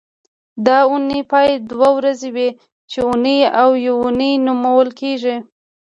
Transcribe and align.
د 0.65 0.67
اونۍ 0.89 1.21
پای 1.31 1.49
دوه 1.71 1.89
ورځې 1.97 2.29
وي 2.35 2.49
چې 2.89 2.97
اونۍ 3.07 3.39
او 3.61 3.69
یونۍ 3.87 4.33
نومول 4.45 4.89
کېږي 4.99 5.35